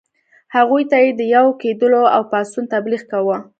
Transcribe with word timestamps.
هغوی 0.55 0.83
ته 0.91 0.97
یې 1.03 1.11
د 1.19 1.21
یو 1.35 1.47
کېدلو 1.61 2.01
او 2.15 2.21
پاڅون 2.31 2.65
تبلیغ 2.73 3.01
کاوه. 3.11 3.37